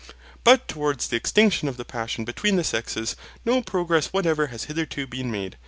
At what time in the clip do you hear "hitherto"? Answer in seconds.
4.63-5.05